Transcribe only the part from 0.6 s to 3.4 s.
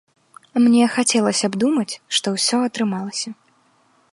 Мне хацелася б думаць, што ўсё атрымалася.